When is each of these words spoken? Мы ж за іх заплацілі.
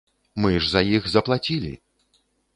Мы 0.45 0.49
ж 0.63 0.71
за 0.71 0.81
іх 0.95 1.03
заплацілі. 1.13 1.71